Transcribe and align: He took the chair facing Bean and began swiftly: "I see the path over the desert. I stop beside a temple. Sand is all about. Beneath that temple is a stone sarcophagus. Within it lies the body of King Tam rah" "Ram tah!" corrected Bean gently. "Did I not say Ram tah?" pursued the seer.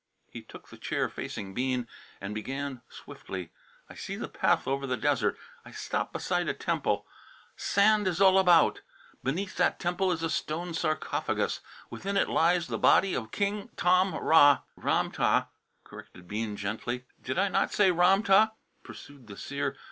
He 0.31 0.41
took 0.41 0.69
the 0.69 0.79
chair 0.79 1.09
facing 1.09 1.53
Bean 1.53 1.87
and 2.19 2.33
began 2.33 2.81
swiftly: 2.89 3.51
"I 3.87 3.93
see 3.93 4.15
the 4.15 4.27
path 4.27 4.67
over 4.67 4.87
the 4.87 4.97
desert. 4.97 5.37
I 5.63 5.69
stop 5.69 6.11
beside 6.11 6.49
a 6.49 6.55
temple. 6.55 7.05
Sand 7.55 8.07
is 8.07 8.19
all 8.19 8.39
about. 8.39 8.81
Beneath 9.23 9.55
that 9.57 9.79
temple 9.79 10.11
is 10.11 10.23
a 10.23 10.29
stone 10.31 10.73
sarcophagus. 10.73 11.59
Within 11.91 12.17
it 12.17 12.27
lies 12.29 12.65
the 12.65 12.79
body 12.79 13.13
of 13.13 13.29
King 13.29 13.69
Tam 13.77 14.15
rah" 14.15 14.61
"Ram 14.75 15.11
tah!" 15.11 15.49
corrected 15.83 16.27
Bean 16.27 16.55
gently. 16.55 17.05
"Did 17.21 17.37
I 17.37 17.49
not 17.49 17.71
say 17.71 17.91
Ram 17.91 18.23
tah?" 18.23 18.53
pursued 18.81 19.27
the 19.27 19.37
seer. 19.37 19.77